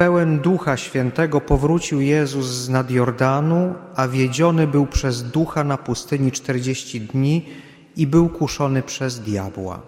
Pełen 0.00 0.38
Ducha 0.38 0.76
Świętego 0.76 1.40
powrócił 1.40 2.00
Jezus 2.00 2.46
z 2.46 2.68
nad 2.68 2.90
Jordanu, 2.90 3.74
a 3.96 4.08
wiedziony 4.08 4.66
był 4.66 4.86
przez 4.86 5.22
Ducha 5.22 5.64
na 5.64 5.78
pustyni 5.78 6.32
czterdzieści 6.32 7.00
dni 7.00 7.46
i 7.96 8.06
był 8.06 8.28
kuszony 8.28 8.82
przez 8.82 9.20
diabła. 9.20 9.80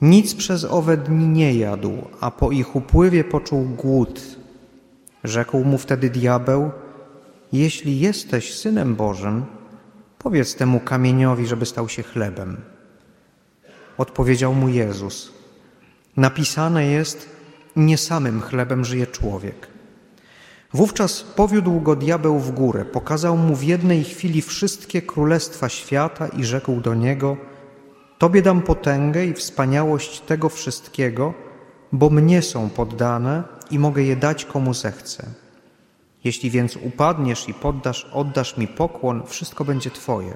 Nic 0.00 0.34
przez 0.34 0.64
owe 0.64 0.96
dni 0.96 1.28
nie 1.28 1.54
jadł, 1.54 1.92
a 2.20 2.30
po 2.30 2.50
ich 2.50 2.76
upływie 2.76 3.24
poczuł 3.24 3.64
głód. 3.64 4.20
Rzekł 5.24 5.64
mu 5.64 5.78
wtedy 5.78 6.10
diabeł, 6.10 6.70
jeśli 7.52 8.00
jesteś 8.00 8.54
Synem 8.54 8.94
Bożym, 8.94 9.44
powiedz 10.18 10.54
temu 10.54 10.80
kamieniowi, 10.80 11.46
żeby 11.46 11.66
stał 11.66 11.88
się 11.88 12.02
chlebem. 12.02 12.56
Odpowiedział 13.98 14.54
mu 14.54 14.68
Jezus, 14.68 15.32
napisane 16.16 16.86
jest, 16.86 17.39
nie 17.76 17.98
samym 17.98 18.40
chlebem 18.40 18.84
żyje 18.84 19.06
człowiek. 19.06 19.68
Wówczas 20.72 21.22
powiódł 21.22 21.80
go 21.80 21.96
diabeł 21.96 22.38
w 22.38 22.50
górę, 22.50 22.84
pokazał 22.84 23.36
mu 23.36 23.56
w 23.56 23.62
jednej 23.62 24.04
chwili 24.04 24.42
wszystkie 24.42 25.02
królestwa 25.02 25.68
świata 25.68 26.28
i 26.28 26.44
rzekł 26.44 26.80
do 26.80 26.94
niego: 26.94 27.36
Tobie 28.18 28.42
dam 28.42 28.62
potęgę 28.62 29.26
i 29.26 29.34
wspaniałość 29.34 30.20
tego 30.20 30.48
wszystkiego, 30.48 31.34
bo 31.92 32.10
mnie 32.10 32.42
są 32.42 32.70
poddane 32.70 33.42
i 33.70 33.78
mogę 33.78 34.02
je 34.02 34.16
dać 34.16 34.44
komu 34.44 34.74
zechcę. 34.74 35.26
Jeśli 36.24 36.50
więc 36.50 36.76
upadniesz 36.76 37.48
i 37.48 37.54
poddasz, 37.54 38.04
oddasz 38.12 38.56
mi 38.56 38.68
pokłon, 38.68 39.22
wszystko 39.26 39.64
będzie 39.64 39.90
Twoje. 39.90 40.34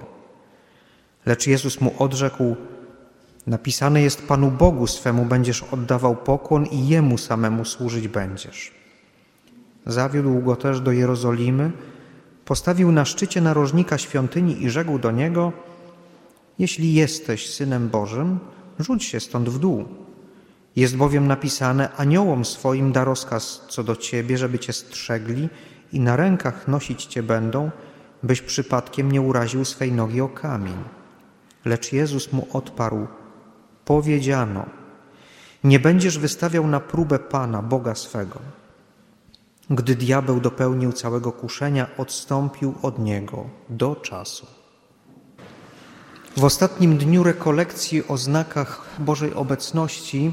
Lecz 1.27 1.47
Jezus 1.47 1.81
mu 1.81 1.95
odrzekł: 1.99 2.57
Napisane 3.47 4.03
jest 4.03 4.27
Panu 4.27 4.51
Bogu 4.51 4.87
swemu 4.87 5.25
będziesz 5.25 5.63
oddawał 5.63 6.17
pokłon 6.17 6.67
i 6.67 6.89
Jemu 6.89 7.19
samemu 7.19 7.65
służyć 7.65 8.09
będziesz. 8.09 8.73
Zawiódł 9.87 10.41
go 10.41 10.57
też 10.57 10.81
do 10.81 10.93
Jerozolimy, 10.93 11.73
postawił 12.45 12.93
na 12.93 13.05
szczycie 13.05 13.41
narożnika 13.41 13.99
świątyni 13.99 14.63
i 14.63 14.71
rzekł 14.71 14.99
do 14.99 15.11
niego: 15.11 15.53
Jeśli 16.59 16.95
jesteś 16.95 17.55
synem 17.55 17.89
Bożym, 17.89 18.39
rzuć 18.79 19.05
się 19.05 19.21
stąd 19.21 19.49
w 19.49 19.59
dół. 19.59 19.85
Jest 20.77 20.97
bowiem 20.97 21.27
napisane: 21.27 21.89
Aniołom 21.97 22.45
swoim 22.45 22.93
da 22.93 23.05
rozkaz 23.05 23.65
co 23.69 23.85
do 23.85 23.97
ciebie, 23.97 24.39
żeby 24.39 24.59
cię 24.59 24.73
strzegli 24.73 25.49
i 25.93 26.01
na 26.01 26.17
rękach 26.17 26.69
nosić 26.69 27.05
cię 27.05 27.23
będą, 27.23 27.71
byś 28.23 28.43
przypadkiem 28.43 29.13
nie 29.13 29.21
uraził 29.21 29.65
swej 29.65 29.93
nogi 29.93 30.21
o 30.21 30.29
kamień. 30.29 30.77
Lecz 31.65 31.93
Jezus 31.93 32.33
mu 32.33 32.47
odparł: 32.53 33.07
Powiedziano: 33.85 34.67
Nie 35.65 35.81
będziesz 35.81 36.19
wystawiał 36.19 36.67
na 36.67 36.81
próbę 36.81 37.19
Pana, 37.19 37.63
Boga 37.63 37.95
swego. 37.95 38.39
Gdy 39.71 39.95
diabeł 39.95 40.41
dopełnił 40.41 40.93
całego 40.93 41.33
kuszenia, 41.33 41.87
odstąpił 41.99 42.75
od 42.83 42.99
niego 42.99 43.45
do 43.69 43.97
czasu. 43.97 44.47
W 46.37 46.45
ostatnim 46.45 46.99
dniu 46.99 47.23
rekolekcji 47.23 48.09
o 48.09 48.17
znakach 48.17 48.87
Bożej 48.99 49.35
obecności 49.35 50.33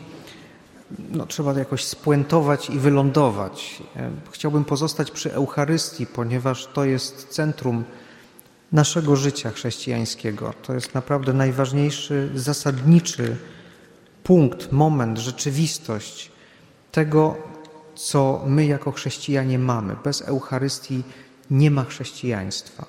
no, 1.11 1.25
trzeba 1.25 1.53
jakoś 1.53 1.83
spuentować 1.83 2.69
i 2.69 2.80
wylądować. 2.80 3.83
Chciałbym 4.31 4.65
pozostać 4.65 5.11
przy 5.11 5.33
Eucharystii, 5.33 6.05
ponieważ 6.05 6.67
to 6.73 6.86
jest 6.86 7.27
centrum 7.27 7.83
naszego 8.72 9.16
życia 9.16 9.52
chrześcijańskiego. 9.52 10.53
To 10.61 10.73
jest 10.73 10.94
naprawdę 10.94 11.33
najważniejszy, 11.33 12.30
zasadniczy 12.36 13.38
punkt, 14.23 14.72
moment, 14.72 15.17
rzeczywistość 15.17 16.31
tego, 16.92 17.38
co 17.95 18.44
my 18.47 18.66
jako 18.66 18.92
chrześcijanie 18.92 19.59
mamy. 19.59 19.95
Bez 20.03 20.22
Eucharystii 20.22 21.03
nie 21.52 21.72
ma 21.72 21.83
chrześcijaństwa. 21.83 22.86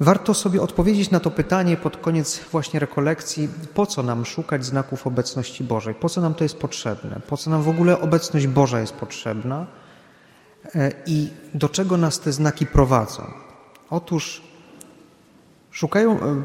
Warto 0.00 0.34
sobie 0.34 0.62
odpowiedzieć 0.62 1.10
na 1.10 1.20
to 1.20 1.30
pytanie 1.30 1.76
pod 1.76 1.96
koniec 1.96 2.40
właśnie 2.52 2.80
rekolekcji, 2.80 3.48
po 3.74 3.86
co 3.86 4.02
nam 4.02 4.24
szukać 4.24 4.64
znaków 4.64 5.06
obecności 5.06 5.64
Bożej, 5.64 5.94
po 5.94 6.08
co 6.08 6.20
nam 6.20 6.34
to 6.34 6.44
jest 6.44 6.56
potrzebne, 6.56 7.20
po 7.28 7.36
co 7.36 7.50
nam 7.50 7.62
w 7.62 7.68
ogóle 7.68 8.00
obecność 8.00 8.46
Boża 8.46 8.80
jest 8.80 8.94
potrzebna 8.94 9.66
i 11.06 11.30
do 11.54 11.68
czego 11.68 11.96
nas 11.96 12.20
te 12.20 12.32
znaki 12.32 12.66
prowadzą. 12.66 13.32
Otóż 13.90 14.42
szukają, 15.70 16.20
e, 16.20 16.42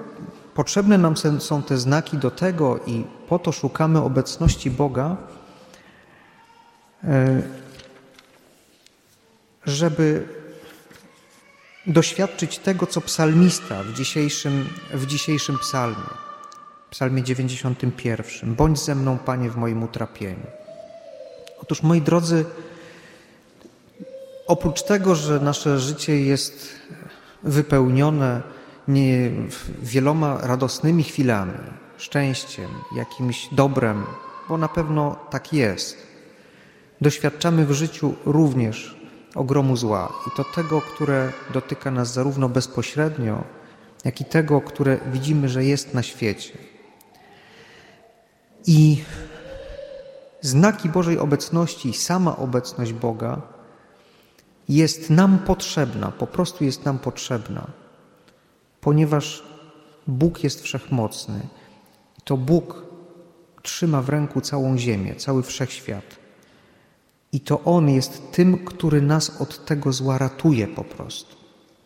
potrzebne 0.54 0.98
nam 0.98 1.16
są 1.40 1.64
te 1.64 1.78
znaki 1.78 2.18
do 2.18 2.32
tego 2.32 2.80
i 2.86 3.04
po 3.30 3.40
to 3.40 3.52
szukamy 3.52 4.02
obecności 4.02 4.72
Boga, 4.72 5.18
e, 7.04 7.42
żeby 9.66 10.28
doświadczyć 11.88 12.58
tego, 12.58 12.88
co 12.88 13.02
psalmista 13.02 13.84
w 13.84 13.94
dzisiejszym, 13.94 14.70
w 14.94 15.06
dzisiejszym 15.06 15.60
psalmie, 15.60 16.10
psalmie 16.90 17.24
91. 17.24 18.56
Bądź 18.56 18.80
ze 18.80 18.96
mną, 18.96 19.18
Panie, 19.18 19.50
w 19.50 19.56
moim 19.56 19.84
utrapieniu. 19.84 20.48
Otóż, 21.62 21.84
moi 21.84 22.02
drodzy, 22.02 22.46
oprócz 24.48 24.84
tego, 24.84 25.16
że 25.16 25.40
nasze 25.40 25.80
życie 25.80 26.22
jest 26.22 26.70
wypełnione 27.44 28.42
nie 28.88 29.32
wieloma 29.82 30.38
radosnymi 30.42 31.04
chwilami, 31.04 31.54
szczęściem, 31.98 32.70
jakimś 32.96 33.50
dobrem, 33.52 34.04
bo 34.50 34.58
na 34.58 34.68
pewno 34.68 35.16
tak 35.30 35.54
jest, 35.54 35.98
doświadczamy 37.02 37.66
w 37.66 37.72
życiu 37.72 38.16
również 38.26 38.98
ogromu 39.36 39.78
zła 39.78 40.14
i 40.28 40.38
to 40.38 40.44
tego, 40.44 40.82
które 40.82 41.32
dotyka 41.54 41.92
nas 41.92 42.14
zarówno 42.14 42.50
bezpośrednio, 42.50 43.44
jak 44.06 44.22
i 44.22 44.26
tego, 44.26 44.62
które 44.62 44.98
widzimy, 45.12 45.50
że 45.50 45.64
jest 45.64 45.94
na 45.94 46.04
świecie. 46.04 46.58
I 48.68 49.04
znaki 50.42 50.90
Bożej 50.90 51.20
obecności, 51.20 51.94
sama 51.94 52.38
obecność 52.38 52.94
Boga 52.94 53.57
jest 54.70 55.10
nam 55.10 55.40
potrzebna, 55.40 56.12
po 56.12 56.28
prostu 56.28 56.64
jest 56.64 56.86
nam 56.86 57.00
potrzebna, 57.00 57.68
ponieważ 58.82 59.44
Bóg 60.08 60.44
jest 60.44 60.62
wszechmocny. 60.62 61.40
To 62.24 62.38
Bóg 62.38 62.86
trzyma 63.62 64.02
w 64.02 64.10
ręku 64.10 64.42
całą 64.42 64.78
ziemię, 64.78 65.16
cały 65.16 65.44
wszechświat. 65.44 66.16
I 67.32 67.40
to 67.40 67.64
On 67.64 67.90
jest 67.90 68.32
tym, 68.32 68.66
który 68.66 69.02
nas 69.02 69.42
od 69.42 69.66
tego 69.66 69.94
zła 69.94 70.18
ratuje 70.18 70.68
po 70.68 70.84
prostu. 70.84 71.36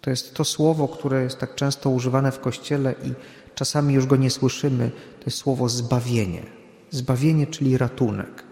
To 0.01 0.09
jest 0.09 0.33
to 0.33 0.43
słowo, 0.43 0.87
które 0.87 1.23
jest 1.23 1.39
tak 1.39 1.55
często 1.55 1.89
używane 1.89 2.31
w 2.31 2.39
Kościele 2.39 2.95
i 3.03 3.13
czasami 3.55 3.93
już 3.93 4.05
go 4.05 4.15
nie 4.15 4.29
słyszymy. 4.29 4.91
To 5.19 5.25
jest 5.25 5.37
słowo 5.37 5.69
zbawienie. 5.69 6.43
Zbawienie, 6.89 7.47
czyli 7.47 7.77
ratunek. 7.77 8.43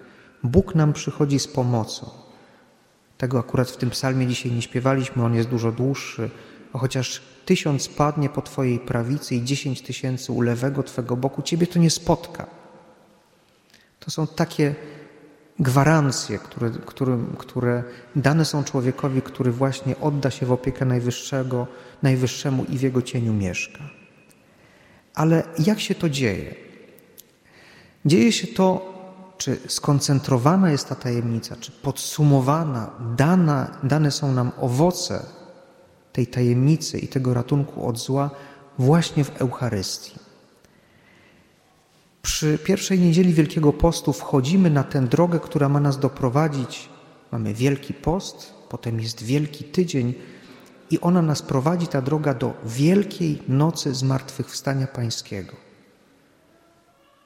Bóg 0.43 0.75
nam 0.75 0.93
przychodzi 0.93 1.39
z 1.39 1.47
pomocą. 1.47 2.09
Tego 3.19 3.39
akurat 3.39 3.71
w 3.71 3.77
tym 3.77 3.89
psalmie 3.89 4.27
dzisiaj 4.27 4.51
nie 4.51 4.61
śpiewaliśmy, 4.61 5.25
on 5.25 5.35
jest 5.35 5.49
dużo 5.49 5.71
dłuższy. 5.71 6.29
A 6.73 6.77
chociaż 6.77 7.21
tysiąc 7.45 7.87
padnie 7.87 8.29
po 8.29 8.41
Twojej 8.41 8.79
prawicy 8.79 9.35
i 9.35 9.43
dziesięć 9.43 9.81
tysięcy 9.81 10.31
u 10.31 10.41
lewego 10.41 10.83
Twego 10.83 11.17
boku, 11.17 11.41
Ciebie 11.41 11.67
to 11.67 11.79
nie 11.79 11.89
spotka. 11.89 12.47
To 13.99 14.11
są 14.11 14.27
takie 14.27 14.75
gwarancje, 15.59 16.37
które, 16.37 16.71
które, 16.85 17.19
które 17.37 17.83
dane 18.15 18.45
są 18.45 18.63
człowiekowi, 18.63 19.21
który 19.21 19.51
właśnie 19.51 19.99
odda 19.99 20.31
się 20.31 20.45
w 20.45 20.51
opiekę 20.51 20.85
Najwyższego, 20.85 21.67
Najwyższemu 22.03 22.65
i 22.65 22.77
w 22.77 22.81
Jego 22.81 23.01
cieniu 23.01 23.33
mieszka. 23.33 23.79
Ale 25.15 25.43
jak 25.65 25.79
się 25.79 25.95
to 25.95 26.09
dzieje? 26.09 26.55
Dzieje 28.05 28.31
się 28.31 28.47
to, 28.47 28.98
czy 29.39 29.57
skoncentrowana 29.67 30.71
jest 30.71 30.89
ta 30.89 30.95
tajemnica, 30.95 31.55
czy 31.55 31.71
podsumowana, 31.71 32.89
dana, 33.17 33.77
dane 33.83 34.11
są 34.11 34.33
nam 34.33 34.51
owoce 34.61 35.25
tej 36.13 36.27
tajemnicy 36.27 36.99
i 36.99 37.07
tego 37.07 37.33
ratunku 37.33 37.87
od 37.87 37.99
zła 37.99 38.29
właśnie 38.77 39.23
w 39.23 39.41
Eucharystii. 39.41 40.19
Przy 42.21 42.57
pierwszej 42.57 42.99
niedzieli 42.99 43.33
Wielkiego 43.33 43.73
Postu 43.73 44.13
wchodzimy 44.13 44.69
na 44.69 44.83
tę 44.83 45.01
drogę, 45.01 45.39
która 45.39 45.69
ma 45.69 45.79
nas 45.79 45.99
doprowadzić. 45.99 46.89
Mamy 47.31 47.53
Wielki 47.53 47.93
Post, 47.93 48.53
potem 48.69 48.99
jest 48.99 49.23
Wielki 49.23 49.63
Tydzień 49.63 50.13
i 50.91 51.01
ona 51.01 51.21
nas 51.21 51.41
prowadzi, 51.41 51.87
ta 51.87 52.01
droga, 52.01 52.33
do 52.33 52.53
Wielkiej 52.65 53.43
Nocy 53.47 53.93
Zmartwychwstania 53.95 54.87
Pańskiego. 54.87 55.55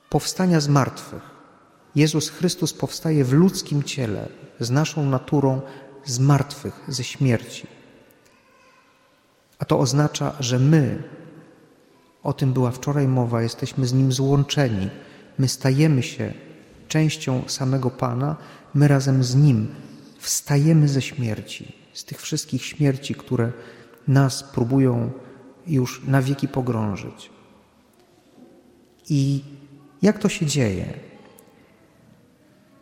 Powstania 0.10 0.60
z 0.60 0.68
martwych. 0.68 1.33
Jezus 1.96 2.30
Chrystus 2.30 2.74
powstaje 2.74 3.26
w 3.26 3.34
ludzkim 3.34 3.84
ciele, 3.84 4.30
z 4.60 4.70
naszą 4.70 5.06
naturą 5.06 5.62
z 6.06 6.20
martwych, 6.20 6.84
ze 6.88 7.04
śmierci. 7.04 7.68
A 9.60 9.66
to 9.66 9.80
oznacza, 9.80 10.36
że 10.40 10.60
my, 10.60 11.04
o 12.24 12.34
tym 12.34 12.54
była 12.54 12.72
wczoraj 12.72 13.08
mowa, 13.08 13.42
jesteśmy 13.42 13.86
z 13.86 13.94
Nim 13.94 14.12
złączeni. 14.12 14.90
My 15.38 15.48
stajemy 15.48 16.04
się 16.04 16.34
częścią 16.88 17.44
samego 17.48 17.90
Pana, 17.90 18.36
my 18.74 18.88
razem 18.88 19.24
z 19.24 19.36
Nim 19.36 19.68
wstajemy 20.18 20.88
ze 20.88 21.02
śmierci, 21.02 21.76
z 21.94 22.06
tych 22.06 22.22
wszystkich 22.22 22.66
śmierci, 22.66 23.16
które 23.16 23.52
nas 24.08 24.44
próbują 24.44 25.12
już 25.68 26.02
na 26.08 26.22
wieki 26.22 26.48
pogrążyć. 26.48 27.30
I 29.10 29.44
jak 30.02 30.20
to 30.20 30.30
się 30.30 30.46
dzieje? 30.46 31.13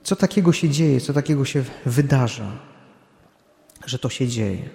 Co 0.03 0.15
takiego 0.15 0.53
się 0.53 0.69
dzieje, 0.69 1.01
co 1.01 1.13
takiego 1.13 1.45
się 1.45 1.63
wydarza, 1.85 2.51
że 3.85 3.99
to 3.99 4.09
się 4.09 4.27
dzieje? 4.27 4.69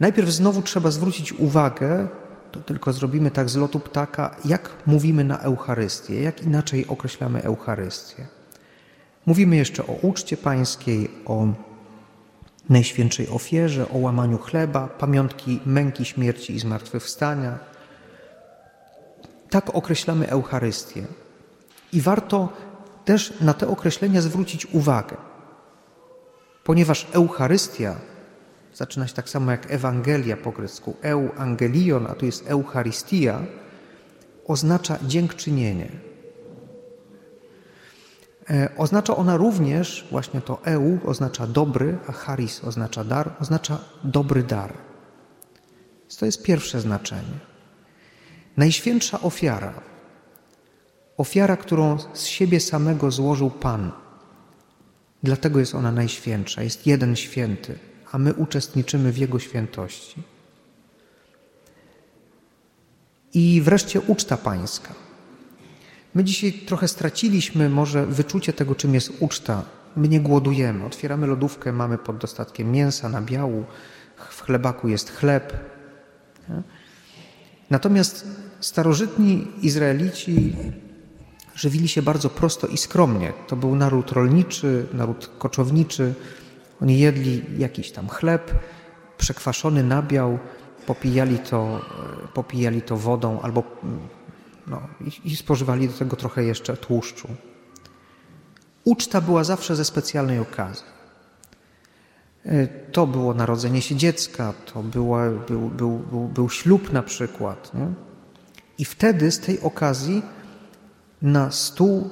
Najpierw 0.00 0.28
znowu 0.28 0.62
trzeba 0.62 0.90
zwrócić 0.90 1.32
uwagę, 1.32 2.08
to 2.52 2.60
tylko 2.60 2.92
zrobimy 2.92 3.30
tak 3.30 3.48
z 3.48 3.56
lotu 3.56 3.80
ptaka, 3.80 4.36
jak 4.44 4.70
mówimy 4.86 5.24
na 5.24 5.38
Eucharystię, 5.38 6.22
jak 6.22 6.42
inaczej 6.42 6.86
określamy 6.86 7.42
Eucharystię. 7.42 8.26
Mówimy 9.26 9.56
jeszcze 9.56 9.86
o 9.86 9.92
uczcie 9.92 10.36
pańskiej, 10.36 11.10
o 11.26 11.46
Najświętszej 12.68 13.28
ofierze, 13.28 13.88
o 13.88 13.98
łamaniu 13.98 14.38
chleba, 14.38 14.88
pamiątki 14.88 15.60
męki, 15.66 16.04
śmierci 16.04 16.54
i 16.54 16.60
zmartwychwstania. 16.60 17.58
Tak 19.50 19.74
określamy 19.74 20.30
Eucharystię. 20.30 21.06
I 21.94 22.00
warto 22.00 22.48
też 23.04 23.40
na 23.40 23.54
te 23.54 23.68
określenia 23.68 24.20
zwrócić 24.20 24.66
uwagę, 24.66 25.16
ponieważ 26.64 27.06
Eucharystia 27.12 27.96
zaczyna 28.74 29.06
się 29.06 29.14
tak 29.14 29.28
samo 29.28 29.50
jak 29.50 29.70
Ewangelia 29.70 30.36
po 30.36 30.52
grecku, 30.52 30.96
euangelion, 31.02 32.06
a 32.06 32.14
tu 32.14 32.26
jest 32.26 32.50
Eucharistia, 32.50 33.40
oznacza 34.46 34.98
dziękczynienie. 35.06 35.88
E, 38.50 38.68
oznacza 38.76 39.16
ona 39.16 39.36
również, 39.36 40.08
właśnie 40.10 40.40
to 40.40 40.58
eu 40.64 40.98
oznacza 41.04 41.46
dobry, 41.46 41.98
a 42.08 42.12
charis 42.12 42.64
oznacza 42.64 43.04
dar, 43.04 43.30
oznacza 43.40 43.78
dobry 44.04 44.42
dar. 44.42 44.72
To 46.18 46.26
jest 46.26 46.42
pierwsze 46.42 46.80
znaczenie. 46.80 47.38
Najświętsza 48.56 49.20
ofiara, 49.20 49.72
ofiara, 51.16 51.56
którą 51.56 51.98
z 52.14 52.26
siebie 52.26 52.60
samego 52.60 53.10
złożył 53.10 53.50
Pan. 53.50 53.92
Dlatego 55.22 55.60
jest 55.60 55.74
ona 55.74 55.92
najświętsza. 55.92 56.62
Jest 56.62 56.86
jeden 56.86 57.16
święty, 57.16 57.78
a 58.12 58.18
my 58.18 58.34
uczestniczymy 58.34 59.12
w 59.12 59.18
Jego 59.18 59.38
świętości. 59.38 60.22
I 63.34 63.60
wreszcie 63.64 64.00
uczta 64.00 64.36
pańska. 64.36 64.94
My 66.14 66.24
dzisiaj 66.24 66.52
trochę 66.52 66.88
straciliśmy 66.88 67.68
może 67.68 68.06
wyczucie 68.06 68.52
tego, 68.52 68.74
czym 68.74 68.94
jest 68.94 69.12
uczta. 69.20 69.62
My 69.96 70.08
nie 70.08 70.20
głodujemy. 70.20 70.84
Otwieramy 70.84 71.26
lodówkę, 71.26 71.72
mamy 71.72 71.98
pod 71.98 72.18
dostatkiem 72.18 72.72
mięsa, 72.72 73.08
nabiału, 73.08 73.64
w 74.30 74.42
chlebaku 74.42 74.88
jest 74.88 75.10
chleb. 75.10 75.52
Natomiast 77.70 78.26
starożytni 78.60 79.46
Izraelici 79.62 80.56
żywili 81.54 81.88
się 81.88 82.02
bardzo 82.02 82.30
prosto 82.30 82.66
i 82.66 82.76
skromnie. 82.76 83.32
To 83.48 83.56
był 83.56 83.76
naród 83.76 84.12
rolniczy, 84.12 84.86
naród 84.92 85.30
koczowniczy. 85.38 86.14
Oni 86.82 86.98
jedli 86.98 87.42
jakiś 87.58 87.92
tam 87.92 88.08
chleb, 88.08 88.52
przekwaszony 89.18 89.82
nabiał, 89.82 90.38
popijali 90.86 91.38
to, 91.38 91.80
popijali 92.34 92.82
to 92.82 92.96
wodą 92.96 93.40
albo 93.40 93.62
no, 94.66 94.82
i, 95.00 95.32
i 95.32 95.36
spożywali 95.36 95.88
do 95.88 95.94
tego 95.94 96.16
trochę 96.16 96.44
jeszcze 96.44 96.76
tłuszczu. 96.76 97.28
Uczta 98.84 99.20
była 99.20 99.44
zawsze 99.44 99.76
ze 99.76 99.84
specjalnej 99.84 100.38
okazji. 100.38 100.84
E, 102.46 102.66
to 102.66 103.06
było 103.06 103.34
narodzenie 103.34 103.82
się 103.82 103.96
dziecka, 103.96 104.54
to 104.72 104.82
była, 104.82 105.30
był, 105.30 105.68
był, 105.68 105.98
był, 105.98 106.28
był 106.28 106.50
ślub 106.50 106.92
na 106.92 107.02
przykład. 107.02 107.74
Nie? 107.74 107.86
I 108.78 108.84
wtedy 108.84 109.30
z 109.30 109.40
tej 109.40 109.60
okazji 109.60 110.22
na 111.24 111.50
stół, 111.50 112.10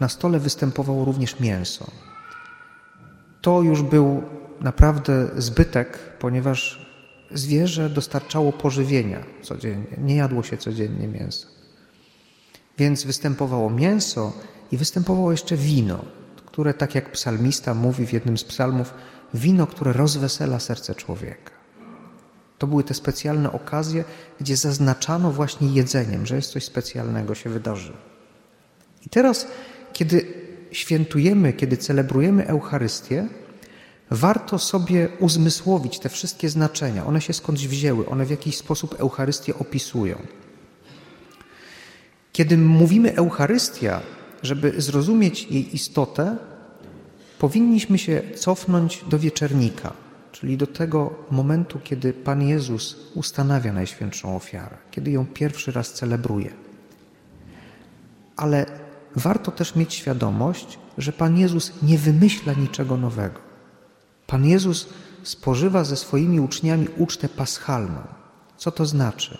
na 0.00 0.08
stole 0.08 0.38
występowało 0.38 1.04
również 1.04 1.40
mięso. 1.40 1.90
To 3.40 3.62
już 3.62 3.82
był 3.82 4.22
naprawdę 4.60 5.28
zbytek, 5.36 5.98
ponieważ 6.18 6.88
zwierzę 7.30 7.90
dostarczało 7.90 8.52
pożywienia 8.52 9.24
codziennie. 9.42 9.96
Nie 9.98 10.16
jadło 10.16 10.42
się 10.42 10.56
codziennie 10.56 11.08
mięsa. 11.08 11.46
Więc 12.78 13.04
występowało 13.04 13.70
mięso 13.70 14.32
i 14.72 14.76
występowało 14.76 15.30
jeszcze 15.30 15.56
wino, 15.56 16.04
które, 16.46 16.74
tak 16.74 16.94
jak 16.94 17.12
psalmista 17.12 17.74
mówi 17.74 18.06
w 18.06 18.12
jednym 18.12 18.38
z 18.38 18.44
psalmów, 18.44 18.94
wino, 19.34 19.66
które 19.66 19.92
rozwesela 19.92 20.60
serce 20.60 20.94
człowieka. 20.94 21.50
To 22.58 22.66
były 22.66 22.84
te 22.84 22.94
specjalne 22.94 23.52
okazje, 23.52 24.04
gdzie 24.40 24.56
zaznaczano 24.56 25.32
właśnie 25.32 25.68
jedzeniem, 25.68 26.26
że 26.26 26.36
jest 26.36 26.50
coś 26.50 26.64
specjalnego 26.64 27.34
się 27.34 27.50
wydarzyło. 27.50 28.17
I 29.06 29.08
teraz, 29.08 29.46
kiedy 29.92 30.26
świętujemy, 30.72 31.52
kiedy 31.52 31.76
celebrujemy 31.76 32.46
Eucharystię, 32.46 33.28
warto 34.10 34.58
sobie 34.58 35.08
uzmysłowić 35.20 35.98
te 35.98 36.08
wszystkie 36.08 36.48
znaczenia. 36.48 37.06
One 37.06 37.20
się 37.20 37.32
skądś 37.32 37.66
wzięły, 37.66 38.08
one 38.08 38.26
w 38.26 38.30
jakiś 38.30 38.56
sposób 38.56 39.00
Eucharystię 39.00 39.58
opisują. 39.58 40.18
Kiedy 42.32 42.56
mówimy 42.56 43.16
Eucharystia, 43.16 44.00
żeby 44.42 44.80
zrozumieć 44.80 45.46
jej 45.50 45.74
istotę, 45.74 46.36
powinniśmy 47.38 47.98
się 47.98 48.22
cofnąć 48.36 49.04
do 49.08 49.18
wieczernika, 49.18 49.92
czyli 50.32 50.56
do 50.56 50.66
tego 50.66 51.14
momentu, 51.30 51.80
kiedy 51.84 52.12
Pan 52.12 52.42
Jezus 52.42 52.96
ustanawia 53.14 53.72
Najświętszą 53.72 54.36
ofiarę, 54.36 54.76
kiedy 54.90 55.10
ją 55.10 55.26
pierwszy 55.26 55.72
raz 55.72 55.92
celebruje. 55.92 56.50
Ale 58.36 58.66
warto 59.18 59.50
też 59.50 59.74
mieć 59.74 59.94
świadomość, 59.94 60.78
że 60.98 61.12
Pan 61.12 61.38
Jezus 61.38 61.72
nie 61.82 61.98
wymyśla 61.98 62.52
niczego 62.52 62.96
nowego. 62.96 63.40
Pan 64.26 64.44
Jezus 64.44 64.88
spożywa 65.22 65.84
ze 65.84 65.96
swoimi 65.96 66.40
uczniami 66.40 66.88
ucztę 66.96 67.28
paschalną. 67.28 68.02
Co 68.56 68.70
to 68.70 68.86
znaczy? 68.86 69.38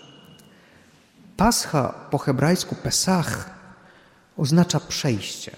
Pascha 1.37 1.93
po 2.11 2.17
hebrajsku 2.17 2.75
Pesach 2.75 3.49
oznacza 4.37 4.79
przejście. 4.79 5.55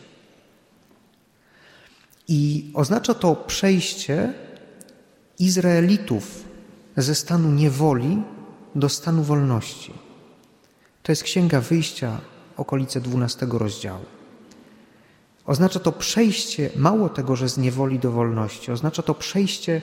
I 2.28 2.72
oznacza 2.74 3.14
to 3.14 3.36
przejście 3.36 4.34
Izraelitów 5.40 6.46
ze 6.98 7.16
stanu 7.16 7.52
niewoli 7.52 8.24
do 8.76 8.90
stanu 8.90 9.24
wolności. 9.24 9.94
To 11.04 11.12
jest 11.12 11.24
Księga 11.24 11.62
Wyjścia, 11.62 12.22
okolice 12.58 13.02
12 13.02 13.48
rozdziału. 13.52 14.06
Oznacza 15.46 15.80
to 15.80 15.92
przejście, 15.92 16.70
mało 16.76 17.10
tego, 17.10 17.36
że 17.36 17.50
z 17.50 17.58
niewoli 17.58 18.00
do 18.00 18.12
wolności, 18.12 18.72
oznacza 18.72 19.04
to 19.04 19.16
przejście 19.16 19.82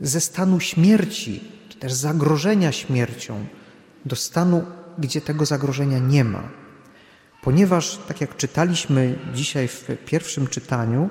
ze 0.00 0.20
stanu 0.20 0.60
śmierci, 0.60 1.44
czy 1.68 1.78
też 1.78 1.92
zagrożenia 1.92 2.72
śmiercią, 2.72 3.46
do 4.04 4.16
stanu 4.16 4.64
gdzie 4.98 5.20
tego 5.20 5.46
zagrożenia 5.46 5.98
nie 5.98 6.24
ma. 6.24 6.42
Ponieważ, 7.42 7.98
tak 8.08 8.20
jak 8.20 8.36
czytaliśmy 8.36 9.18
dzisiaj 9.34 9.68
w 9.68 9.84
pierwszym 10.06 10.46
czytaniu, 10.46 11.08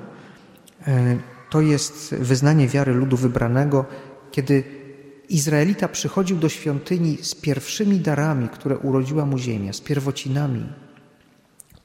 e, 0.88 1.18
to 1.50 1.62
jest 1.62 2.16
wyznanie 2.16 2.68
wiary 2.68 2.94
ludu 2.94 3.18
wybranego, 3.18 3.86
kiedy 4.32 4.64
Izraelita 5.30 5.88
przychodził 5.88 6.38
do 6.38 6.50
świątyni 6.50 7.18
z 7.22 7.36
pierwszymi 7.36 8.00
darami, 8.00 8.50
które 8.50 8.78
urodziła 8.78 9.26
mu 9.26 9.38
ziemia, 9.38 9.74
z 9.74 9.82
pierwocinami 9.82 10.66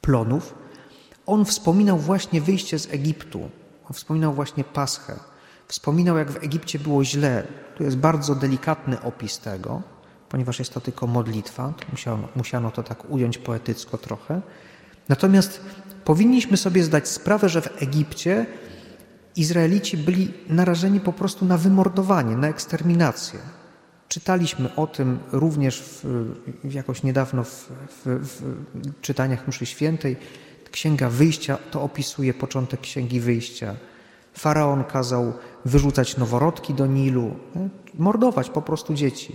plonów, 0.00 0.54
on 1.26 1.44
wspominał 1.44 1.98
właśnie 1.98 2.40
wyjście 2.40 2.78
z 2.78 2.94
Egiptu, 2.94 3.50
on 3.84 3.92
wspominał 3.92 4.32
właśnie 4.32 4.64
Paschę, 4.64 5.20
wspominał 5.68 6.18
jak 6.18 6.30
w 6.30 6.44
Egipcie 6.44 6.78
było 6.78 7.04
źle. 7.04 7.46
Tu 7.76 7.84
jest 7.84 7.96
bardzo 7.96 8.34
delikatny 8.34 9.02
opis 9.02 9.38
tego 9.38 9.82
ponieważ 10.30 10.58
jest 10.58 10.74
to 10.74 10.80
tylko 10.80 11.06
modlitwa, 11.06 11.72
musiano, 11.90 12.28
musiano 12.36 12.70
to 12.70 12.82
tak 12.82 13.10
ująć 13.10 13.38
poetycko 13.38 13.98
trochę. 13.98 14.40
Natomiast 15.08 15.60
powinniśmy 16.04 16.56
sobie 16.56 16.84
zdać 16.84 17.08
sprawę, 17.08 17.48
że 17.48 17.62
w 17.62 17.82
Egipcie 17.82 18.46
Izraelici 19.36 19.96
byli 19.96 20.34
narażeni 20.48 21.00
po 21.00 21.12
prostu 21.12 21.44
na 21.44 21.58
wymordowanie, 21.58 22.36
na 22.36 22.48
eksterminację. 22.48 23.38
Czytaliśmy 24.08 24.74
o 24.76 24.86
tym 24.86 25.18
również 25.32 25.80
w, 25.82 26.74
jakoś 26.74 27.02
niedawno 27.02 27.44
w, 27.44 27.70
w, 27.88 28.04
w 28.04 29.00
czytaniach 29.00 29.48
mszy 29.48 29.66
świętej. 29.66 30.16
Księga 30.70 31.08
Wyjścia 31.08 31.58
to 31.70 31.82
opisuje 31.82 32.34
początek 32.34 32.80
Księgi 32.80 33.20
Wyjścia. 33.20 33.74
Faraon 34.32 34.84
kazał 34.84 35.32
wyrzucać 35.64 36.16
noworodki 36.16 36.74
do 36.74 36.86
Nilu, 36.86 37.36
mordować 37.94 38.50
po 38.50 38.62
prostu 38.62 38.94
dzieci. 38.94 39.34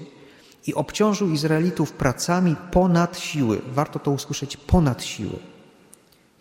i 0.67 0.73
obciążył 0.73 1.29
Izraelitów 1.29 1.91
pracami 1.91 2.55
ponad 2.71 3.19
siły. 3.19 3.61
Warto 3.73 3.99
to 3.99 4.11
usłyszeć 4.11 4.57
ponad 4.57 5.03
siły. 5.03 5.39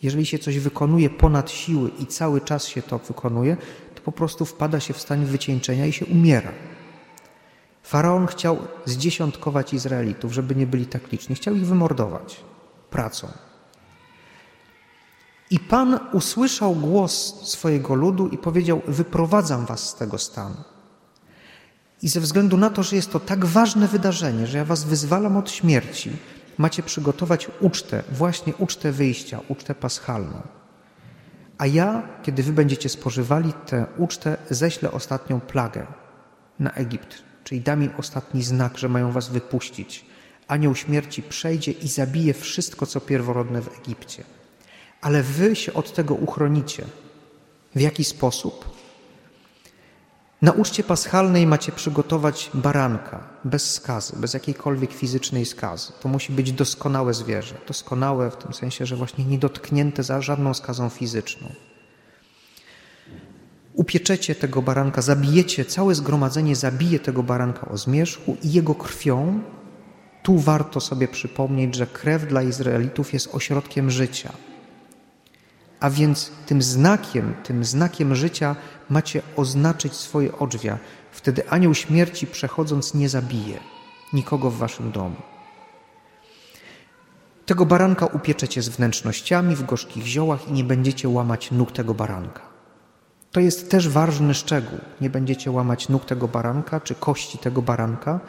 Jeżeli 0.04 0.26
się 0.26 0.38
coś 0.38 0.58
wykonuje 0.58 1.10
ponad 1.10 1.50
siły 1.50 1.90
i 1.98 2.06
cały 2.06 2.40
czas 2.40 2.66
się 2.66 2.82
to 2.82 2.98
wykonuje, 2.98 3.56
to 3.94 4.02
po 4.02 4.12
prostu 4.12 4.44
wpada 4.44 4.80
się 4.80 4.94
w 4.94 5.00
stan 5.00 5.24
wycieńczenia 5.24 5.86
i 5.86 5.92
się 5.92 6.06
umiera. 6.06 6.52
Faraon 7.82 8.26
chciał 8.26 8.58
zdziesiątkować 8.84 9.74
Izraelitów, 9.74 10.32
żeby 10.32 10.54
nie 10.54 10.66
byli 10.66 10.86
tak 10.86 11.12
liczni. 11.12 11.34
Chciał 11.34 11.54
ich 11.54 11.66
wymordować 11.66 12.40
pracą. 12.90 13.28
I 15.50 15.58
Pan 15.58 15.98
usłyszał 16.12 16.74
głos 16.74 17.40
swojego 17.48 17.94
ludu 17.94 18.28
i 18.28 18.38
powiedział: 18.38 18.82
Wyprowadzam 18.86 19.66
was 19.66 19.88
z 19.88 19.94
tego 19.94 20.18
stanu. 20.18 20.56
I 22.02 22.08
ze 22.08 22.20
względu 22.20 22.56
na 22.56 22.70
to, 22.70 22.82
że 22.82 22.96
jest 22.96 23.12
to 23.12 23.20
tak 23.20 23.44
ważne 23.44 23.88
wydarzenie, 23.88 24.46
że 24.46 24.58
ja 24.58 24.64
was 24.64 24.84
wyzwalam 24.84 25.36
od 25.36 25.50
śmierci, 25.50 26.10
macie 26.58 26.82
przygotować 26.82 27.48
ucztę, 27.60 28.02
właśnie 28.12 28.54
ucztę 28.54 28.92
wyjścia, 28.92 29.40
ucztę 29.48 29.74
paschalną. 29.74 30.42
A 31.58 31.66
ja, 31.66 32.08
kiedy 32.22 32.42
wy 32.42 32.52
będziecie 32.52 32.88
spożywali 32.88 33.52
tę 33.66 33.86
ucztę, 33.96 34.36
ześlę 34.50 34.92
ostatnią 34.92 35.40
plagę 35.40 35.86
na 36.58 36.70
Egipt, 36.70 37.22
czyli 37.44 37.60
dam 37.60 37.82
im 37.82 37.90
ostatni 37.98 38.42
znak, 38.42 38.78
że 38.78 38.88
mają 38.88 39.12
was 39.12 39.28
wypuścić. 39.28 40.06
Anioł 40.48 40.74
śmierci 40.74 41.22
przejdzie 41.22 41.72
i 41.72 41.88
zabije 41.88 42.34
wszystko, 42.34 42.86
co 42.86 43.00
pierworodne 43.00 43.62
w 43.62 43.78
Egipcie. 43.78 44.24
Ale 45.00 45.22
wy 45.22 45.56
się 45.56 45.72
od 45.74 45.94
tego 45.94 46.14
uchronicie. 46.14 46.84
W 47.74 47.80
jaki 47.80 48.04
sposób? 48.04 48.73
Na 50.44 50.52
uczcie 50.52 50.82
paschalnej 50.82 51.46
macie 51.46 51.72
przygotować 51.72 52.50
baranka 52.54 53.20
bez 53.44 53.74
skazy, 53.74 54.16
bez 54.16 54.34
jakiejkolwiek 54.34 54.92
fizycznej 54.92 55.46
skazy. 55.46 55.92
To 56.00 56.08
musi 56.08 56.32
być 56.32 56.52
doskonałe 56.52 57.14
zwierzę. 57.14 57.54
Doskonałe 57.68 58.30
w 58.30 58.36
tym 58.36 58.54
sensie, 58.54 58.86
że 58.86 58.96
właśnie 58.96 59.24
nie 59.24 59.38
dotknięte 59.38 60.02
za 60.02 60.20
żadną 60.20 60.54
skazą 60.54 60.88
fizyczną. 60.88 61.48
Upieczecie 63.74 64.34
tego 64.34 64.62
baranka, 64.62 65.02
zabijecie, 65.02 65.64
całe 65.64 65.94
zgromadzenie 65.94 66.56
zabije 66.56 67.00
tego 67.00 67.22
baranka 67.22 67.68
o 67.68 67.78
zmierzchu 67.78 68.36
i 68.42 68.52
jego 68.52 68.74
krwią. 68.74 69.40
Tu 70.22 70.38
warto 70.38 70.80
sobie 70.80 71.08
przypomnieć, 71.08 71.74
że 71.74 71.86
krew 71.86 72.28
dla 72.28 72.42
Izraelitów 72.42 73.12
jest 73.12 73.34
ośrodkiem 73.34 73.90
życia. 73.90 74.32
A 75.80 75.90
więc 75.90 76.30
tym 76.46 76.62
znakiem, 76.62 77.34
tym 77.44 77.64
znakiem 77.64 78.14
życia 78.14 78.56
macie 78.90 79.22
oznaczyć 79.36 79.94
swoje 79.94 80.38
odrzwia. 80.38 80.78
Wtedy 81.12 81.48
anioł 81.50 81.74
śmierci 81.74 82.26
przechodząc 82.26 82.94
nie 82.94 83.08
zabije 83.08 83.60
nikogo 84.12 84.50
w 84.50 84.58
waszym 84.58 84.92
domu. 84.92 85.16
Tego 87.46 87.66
baranka 87.66 88.06
upieczecie 88.06 88.62
z 88.62 88.68
wnętrznościami 88.68 89.56
w 89.56 89.66
gorzkich 89.66 90.06
ziołach 90.06 90.48
i 90.48 90.52
nie 90.52 90.64
będziecie 90.64 91.08
łamać 91.08 91.50
nóg 91.50 91.72
tego 91.72 91.94
baranka. 91.94 92.42
To 93.32 93.40
jest 93.40 93.70
też 93.70 93.88
ważny 93.88 94.34
szczegół. 94.34 94.78
Nie 95.00 95.10
będziecie 95.10 95.50
łamać 95.50 95.88
nóg 95.88 96.04
tego 96.04 96.28
baranka 96.28 96.80
czy 96.80 96.94
kości 96.94 97.38
tego 97.38 97.62
baranka, 97.62 98.20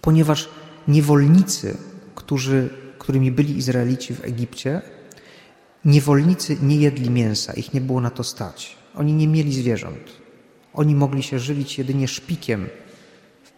ponieważ 0.00 0.48
niewolnicy, 0.88 1.76
którzy, 2.14 2.68
którymi 2.98 3.32
byli 3.32 3.58
Izraelici 3.58 4.14
w 4.14 4.24
Egipcie, 4.24 4.82
Niewolnicy 5.88 6.56
nie 6.62 6.76
jedli 6.76 7.10
mięsa, 7.10 7.52
ich 7.52 7.74
nie 7.74 7.80
było 7.80 8.00
na 8.00 8.10
to 8.10 8.24
stać. 8.24 8.76
Oni 8.94 9.12
nie 9.12 9.28
mieli 9.28 9.54
zwierząt. 9.54 10.12
Oni 10.74 10.94
mogli 10.94 11.22
się 11.22 11.38
żywić 11.38 11.78
jedynie 11.78 12.08
szpikiem 12.08 12.68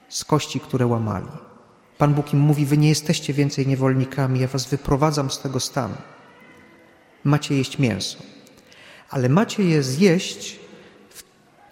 z 0.08 0.25
kości, 0.25 0.60
które 0.60 0.87
łamali. 0.87 1.26
Pan 1.99 2.14
Bóg 2.14 2.32
im 2.32 2.40
mówi: 2.40 2.66
Wy 2.66 2.78
nie 2.78 2.88
jesteście 2.88 3.32
więcej 3.32 3.66
niewolnikami, 3.66 4.40
ja 4.40 4.49
was 4.49 4.66
wyprowadzam 4.66 5.30
z 5.30 5.38
tego 5.38 5.60
stanu. 5.60 5.94
Macie 7.25 7.56
jeść 7.56 7.78
mięso, 7.78 8.18
ale 9.10 9.28
macie 9.28 9.64
je 9.64 9.82
zjeść 9.82 10.60
w, 11.10 11.22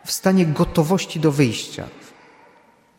w 0.05 0.13
stanie 0.13 0.47
gotowości 0.47 1.21
do 1.21 1.33
wyjścia. 1.33 1.89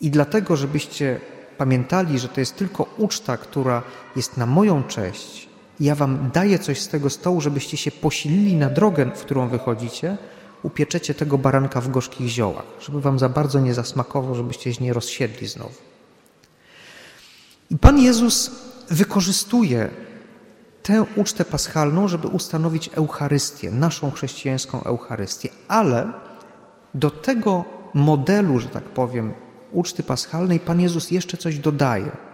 I 0.01 0.11
dlatego, 0.11 0.57
żebyście 0.57 1.19
pamiętali, 1.57 2.19
że 2.19 2.27
to 2.27 2.39
jest 2.39 2.55
tylko 2.55 2.83
uczta, 2.97 3.37
która 3.37 3.83
jest 4.15 4.37
na 4.37 4.45
moją 4.45 4.83
cześć, 4.83 5.49
ja 5.79 5.95
wam 5.95 6.29
daję 6.33 6.59
coś 6.59 6.81
z 6.81 6.87
tego 6.87 7.09
stołu, 7.09 7.41
żebyście 7.41 7.77
się 7.77 7.91
posilili 7.91 8.55
na 8.55 8.69
drogę, 8.69 9.11
w 9.15 9.21
którą 9.21 9.47
wychodzicie, 9.47 10.17
upieczecie 10.63 11.13
tego 11.13 11.37
baranka 11.37 11.81
w 11.81 11.91
gorzkich 11.91 12.27
ziołach, 12.27 12.65
żeby 12.81 13.01
wam 13.01 13.19
za 13.19 13.29
bardzo 13.29 13.59
nie 13.59 13.73
zasmakował, 13.73 14.35
żebyście 14.35 14.73
się 14.73 14.83
nie 14.83 14.93
rozsiedli 14.93 15.47
znowu. 15.47 15.75
I 17.69 17.77
Pan 17.77 17.99
Jezus 17.99 18.51
wykorzystuje 18.89 19.89
tę 20.83 21.05
ucztę 21.15 21.45
paschalną, 21.45 22.07
żeby 22.07 22.27
ustanowić 22.27 22.89
Eucharystię, 22.93 23.71
naszą 23.71 24.11
chrześcijańską 24.11 24.83
Eucharystię, 24.83 25.49
ale 25.67 26.13
do 26.93 27.11
tego 27.11 27.65
modelu, 27.93 28.59
że 28.59 28.69
tak 28.69 28.83
powiem, 28.83 29.33
uczty 29.71 30.03
paschalnej 30.03 30.59
Pan 30.59 30.81
Jezus 30.81 31.11
jeszcze 31.11 31.37
coś 31.37 31.59
dodaje– 31.59 32.11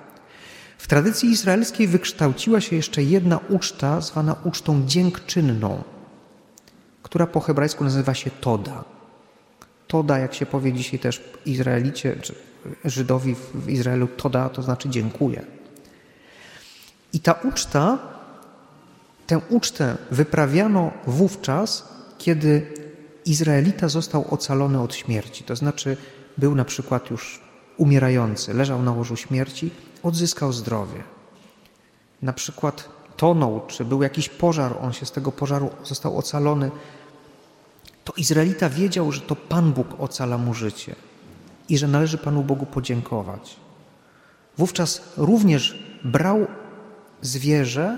w 0.78 0.88
tradycji 0.88 1.30
izraelskiej 1.30 1.88
wykształciła 1.88 2.62
się 2.62 2.76
jeszcze 2.76 3.04
jedna 3.04 3.40
uczta, 3.50 4.02
zwana 4.02 4.36
ucztą 4.44 4.84
dziękczynną, 4.86 5.84
która 7.04 7.28
po 7.28 7.40
hebrajsku 7.40 7.84
nazywa 7.84 8.14
się 8.14 8.32
Toda. 8.32 8.84
Toda, 9.88 10.20
jak 10.20 10.34
się 10.34 10.46
powie 10.46 10.74
dzisiaj 10.74 11.00
też 11.00 11.24
Izraelicie, 11.46 12.16
czy 12.22 12.36
Żydowi 12.86 13.36
w 13.54 13.70
Izraelu, 13.70 14.08
Toda 14.08 14.50
to 14.50 14.62
znaczy 14.62 14.90
dziękuję. 14.90 15.46
I 17.14 17.20
ta 17.20 17.34
uczta, 17.34 17.98
tę 19.28 19.42
ucztę 19.50 19.98
wyprawiano 20.12 20.92
wówczas, 21.08 21.90
kiedy 22.18 22.68
Izraelita 23.26 23.88
został 23.90 24.26
ocalony 24.34 24.82
od 24.82 24.96
śmierci. 24.96 25.44
To 25.44 25.56
znaczy 25.56 25.98
był 26.38 26.56
na 26.56 26.66
przykład 26.66 27.10
już 27.12 27.42
umierający, 27.78 28.54
leżał 28.54 28.82
na 28.82 28.92
łożu 28.92 29.16
śmierci 29.16 29.72
odzyskał 30.06 30.54
zdrowie. 30.54 31.04
Na 32.22 32.34
przykład 32.34 32.90
tonął, 33.18 33.62
czy 33.68 33.86
był 33.86 34.04
jakiś 34.04 34.30
pożar, 34.30 34.78
on 34.82 34.94
się 34.94 35.06
z 35.06 35.12
tego 35.12 35.32
pożaru 35.32 35.70
został 35.84 36.18
ocalony, 36.18 36.72
to 38.04 38.14
Izraelita 38.18 38.70
wiedział, 38.70 39.12
że 39.12 39.22
to 39.22 39.36
Pan 39.36 39.74
Bóg 39.74 39.88
ocala 40.00 40.38
mu 40.38 40.54
życie 40.54 40.96
i 41.70 41.78
że 41.78 41.88
należy 41.88 42.18
Panu 42.18 42.44
Bogu 42.44 42.66
podziękować. 42.66 43.56
Wówczas 44.58 45.02
również 45.18 45.80
brał 46.04 46.48
zwierzę, 47.22 47.98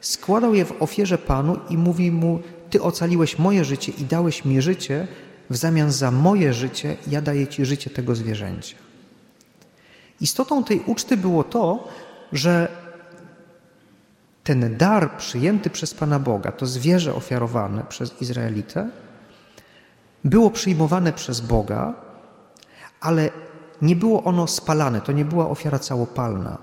składał 0.00 0.54
je 0.54 0.64
w 0.64 0.82
ofierze 0.82 1.18
Panu 1.18 1.56
i 1.70 1.78
mówi 1.78 2.10
mu: 2.10 2.40
Ty 2.70 2.82
ocaliłeś 2.82 3.38
moje 3.38 3.64
życie 3.64 3.92
i 3.98 4.04
dałeś 4.04 4.44
mi 4.44 4.62
życie, 4.62 5.08
w 5.50 5.56
zamian 5.56 5.92
za 5.92 6.10
moje 6.10 6.54
życie 6.54 6.96
ja 7.06 7.22
daję 7.22 7.46
Ci 7.46 7.64
życie 7.64 7.90
tego 7.90 8.14
zwierzęcia. 8.14 8.85
Istotą 10.20 10.64
tej 10.64 10.80
uczty 10.86 11.16
było 11.16 11.44
to, 11.44 11.88
że 12.32 12.68
ten 14.44 14.76
dar 14.76 15.16
przyjęty 15.16 15.70
przez 15.70 15.94
Pana 15.94 16.18
Boga, 16.18 16.52
to 16.52 16.66
zwierzę 16.66 17.14
ofiarowane 17.14 17.84
przez 17.84 18.22
Izraelitę, 18.22 18.90
było 20.24 20.50
przyjmowane 20.50 21.12
przez 21.12 21.40
Boga, 21.40 21.94
ale 23.00 23.30
nie 23.82 23.96
było 23.96 24.24
ono 24.24 24.46
spalane, 24.46 25.00
to 25.00 25.12
nie 25.12 25.24
była 25.24 25.48
ofiara 25.48 25.78
całopalna. 25.78 26.58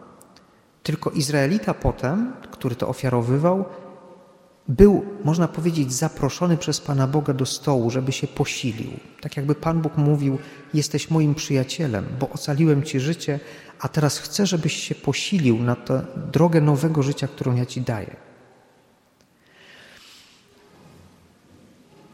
Tylko 0.84 1.10
Izraelita 1.10 1.74
potem, 1.74 2.34
który 2.52 2.76
to 2.76 2.88
ofiarowywał, 2.88 3.66
był, 4.68 5.06
można 5.24 5.48
powiedzieć, 5.48 5.94
zaproszony 5.94 6.58
przez 6.58 6.82
Pana 6.82 7.08
Boga 7.08 7.34
do 7.34 7.46
stołu, 7.46 7.90
żeby 7.90 8.12
się 8.12 8.28
posilił. 8.28 8.92
Tak 9.22 9.38
jakby 9.38 9.56
Pan 9.56 9.82
Bóg 9.82 9.98
mówił: 9.98 10.38
Jesteś 10.74 11.10
moim 11.10 11.36
przyjacielem, 11.36 12.06
bo 12.20 12.30
ocaliłem 12.30 12.84
ci 12.84 13.00
życie, 13.00 13.40
a 13.80 13.88
teraz 13.88 14.18
chcę, 14.20 14.46
żebyś 14.46 14.74
się 14.74 14.96
posilił 14.96 15.60
na 15.60 15.76
tę 15.76 16.06
drogę 16.32 16.62
nowego 16.62 17.04
życia, 17.04 17.28
którą 17.28 17.56
ja 17.56 17.66
ci 17.66 17.82
daję. 17.82 18.16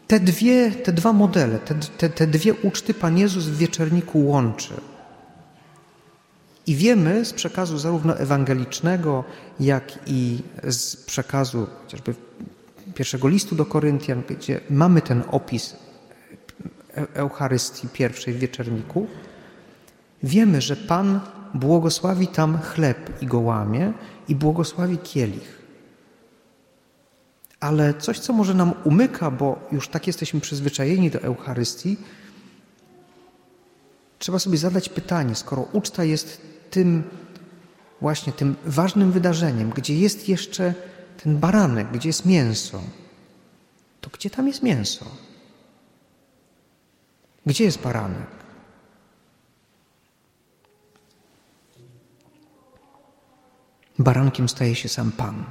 Te, 0.07 0.19
dwie, 0.19 0.71
te 0.71 0.93
dwa 0.93 1.13
modele, 1.13 1.59
te, 1.59 1.75
te, 1.75 2.09
te 2.09 2.27
dwie 2.27 2.53
uczty 2.53 2.93
Pan 2.93 3.17
Jezus 3.17 3.45
w 3.45 3.57
wieczerniku 3.57 4.25
łączy. 4.25 4.73
I 6.67 6.75
wiemy 6.75 7.25
z 7.25 7.33
przekazu 7.33 7.77
zarówno 7.77 8.17
ewangelicznego, 8.17 9.23
jak 9.59 9.99
i 10.07 10.39
z 10.63 10.95
przekazu 10.95 11.67
chociażby 11.83 12.28
pierwszego 12.95 13.27
listu 13.27 13.55
do 13.55 13.65
Koryntian, 13.65 14.23
gdzie 14.29 14.59
mamy 14.69 15.01
ten 15.01 15.23
opis 15.31 15.75
Eucharystii 17.13 17.87
pierwszej 17.87 18.33
w 18.33 18.39
wieczerniku, 18.39 19.07
wiemy, 20.23 20.61
że 20.61 20.75
Pan 20.75 21.19
błogosławi 21.53 22.27
tam 22.27 22.57
chleb 22.57 23.21
i 23.21 23.27
go 23.27 23.39
łamie 23.39 23.93
i 24.27 24.35
błogosławi 24.35 24.97
kielich. 24.97 25.59
Ale 27.59 27.93
coś, 27.93 28.19
co 28.19 28.33
może 28.33 28.53
nam 28.53 28.73
umyka, 28.83 29.31
bo 29.31 29.67
już 29.71 29.87
tak 29.87 30.07
jesteśmy 30.07 30.39
przyzwyczajeni 30.39 31.11
do 31.11 31.21
Eucharystii, 31.21 31.97
trzeba 34.19 34.39
sobie 34.39 34.57
zadać 34.57 34.89
pytanie, 34.89 35.35
skoro 35.35 35.61
uczta 35.73 36.03
jest 36.03 36.41
tym 36.69 37.03
właśnie 38.01 38.33
tym 38.33 38.55
ważnym 38.65 39.11
wydarzeniem, 39.11 39.69
gdzie 39.69 39.97
jest 39.97 40.29
jeszcze 40.29 40.73
ten 41.23 41.39
baranek, 41.39 41.91
gdzie 41.91 42.09
jest 42.09 42.25
mięso, 42.25 42.81
to 44.01 44.09
gdzie 44.09 44.29
tam 44.29 44.47
jest 44.47 44.63
mięso? 44.63 45.05
Gdzie 47.45 47.63
jest 47.63 47.81
baranek? 47.81 48.27
Barankiem 53.99 54.49
staje 54.49 54.75
się 54.75 54.89
sam 54.89 55.11
Pan. 55.11 55.43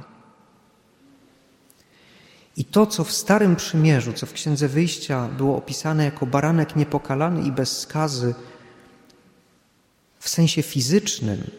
I 2.57 2.65
to, 2.65 2.85
co 2.85 3.03
w 3.03 3.11
Starym 3.11 3.55
Przymierzu, 3.55 4.13
co 4.13 4.25
w 4.25 4.33
Księdze 4.33 4.67
Wyjścia 4.67 5.27
było 5.27 5.57
opisane 5.57 6.05
jako 6.05 6.25
baranek 6.25 6.75
niepokalany 6.75 7.41
i 7.41 7.51
bez 7.51 7.79
skazy, 7.79 8.35
w 10.19 10.29
sensie 10.29 10.63
fizycznym, 10.63 11.51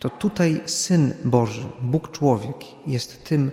to 0.00 0.10
tutaj 0.10 0.60
Syn 0.66 1.14
Boży, 1.24 1.66
Bóg 1.82 2.10
człowiek, 2.10 2.56
jest 2.86 3.24
tym 3.24 3.50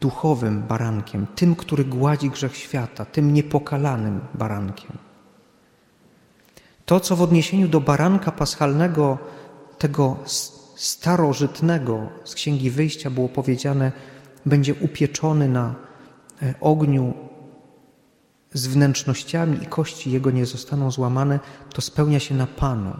duchowym 0.00 0.62
barankiem, 0.62 1.26
tym, 1.34 1.56
który 1.56 1.84
gładzi 1.84 2.30
grzech 2.30 2.56
świata, 2.56 3.04
tym 3.04 3.34
niepokalanym 3.34 4.20
barankiem. 4.34 4.92
To, 6.86 7.00
co 7.00 7.16
w 7.16 7.22
odniesieniu 7.22 7.68
do 7.68 7.80
baranka 7.80 8.32
paschalnego, 8.32 9.18
tego 9.78 10.16
starożytnego 10.76 12.08
z 12.24 12.34
Księgi 12.34 12.70
Wyjścia 12.70 13.10
było 13.10 13.28
powiedziane, 13.28 13.92
będzie 14.46 14.74
upieczony 14.74 15.48
na 15.48 15.74
e, 16.42 16.54
ogniu 16.60 17.14
z 18.52 18.66
wnętrznościami 18.66 19.62
i 19.62 19.66
kości 19.66 20.10
jego 20.10 20.30
nie 20.30 20.46
zostaną 20.46 20.90
złamane, 20.90 21.40
to 21.74 21.82
spełnia 21.82 22.20
się 22.20 22.34
na 22.34 22.46
Panu. 22.46 22.96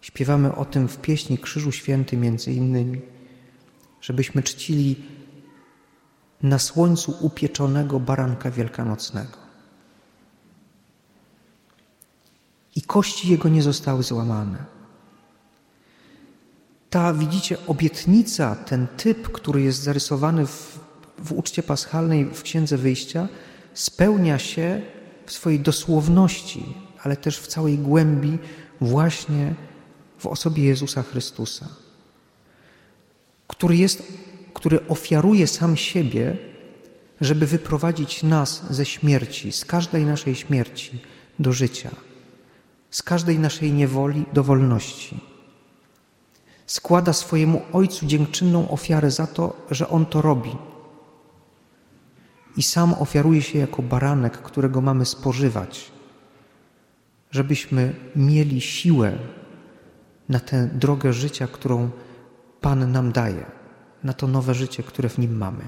Śpiewamy 0.00 0.54
o 0.54 0.64
tym 0.64 0.88
w 0.88 0.98
pieśni 0.98 1.38
Krzyżu 1.38 1.72
Święty 1.72 2.16
między 2.16 2.52
innymi, 2.52 3.00
żebyśmy 4.00 4.42
czcili 4.42 4.96
na 6.42 6.58
słońcu 6.58 7.14
upieczonego 7.20 8.00
baranka 8.00 8.50
wielkanocnego. 8.50 9.38
I 12.76 12.82
kości 12.82 13.30
jego 13.30 13.48
nie 13.48 13.62
zostały 13.62 14.02
złamane. 14.02 14.64
Ta, 16.90 17.14
widzicie, 17.14 17.56
obietnica, 17.66 18.56
ten 18.56 18.86
typ, 18.96 19.32
który 19.32 19.62
jest 19.62 19.82
zarysowany 19.82 20.46
w, 20.46 20.80
w 21.18 21.32
uczcie 21.32 21.62
paschalnej 21.62 22.24
w 22.24 22.42
Księdze 22.42 22.76
Wyjścia, 22.76 23.28
spełnia 23.74 24.38
się 24.38 24.82
w 25.26 25.32
swojej 25.32 25.60
dosłowności, 25.60 26.74
ale 27.02 27.16
też 27.16 27.38
w 27.38 27.46
całej 27.46 27.78
głębi 27.78 28.38
właśnie 28.80 29.54
w 30.18 30.26
osobie 30.26 30.64
Jezusa 30.64 31.02
Chrystusa, 31.02 31.68
który, 33.48 33.76
jest, 33.76 34.02
który 34.54 34.88
ofiaruje 34.88 35.46
sam 35.46 35.76
siebie, 35.76 36.36
żeby 37.20 37.46
wyprowadzić 37.46 38.22
nas 38.22 38.62
ze 38.70 38.86
śmierci, 38.86 39.52
z 39.52 39.64
każdej 39.64 40.04
naszej 40.04 40.34
śmierci 40.34 41.00
do 41.38 41.52
życia, 41.52 41.90
z 42.90 43.02
każdej 43.02 43.38
naszej 43.38 43.72
niewoli 43.72 44.24
do 44.32 44.44
wolności. 44.44 45.20
Składa 46.66 47.12
swojemu 47.12 47.62
Ojcu 47.72 48.06
dziękczynną 48.06 48.70
ofiarę 48.70 49.10
za 49.10 49.26
to, 49.26 49.56
że 49.70 49.88
On 49.88 50.06
to 50.06 50.22
robi. 50.22 50.56
I 52.56 52.62
sam 52.62 52.94
ofiaruje 52.94 53.42
się 53.42 53.58
jako 53.58 53.82
baranek, 53.82 54.38
którego 54.38 54.80
mamy 54.80 55.06
spożywać, 55.06 55.90
żebyśmy 57.30 57.94
mieli 58.16 58.60
siłę 58.60 59.18
na 60.28 60.40
tę 60.40 60.68
drogę 60.72 61.12
życia, 61.12 61.46
którą 61.46 61.90
Pan 62.60 62.92
nam 62.92 63.12
daje, 63.12 63.46
na 64.04 64.12
to 64.12 64.26
nowe 64.26 64.54
życie, 64.54 64.82
które 64.82 65.08
w 65.08 65.18
nim 65.18 65.36
mamy. 65.36 65.64